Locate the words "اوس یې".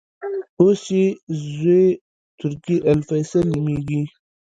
0.59-1.05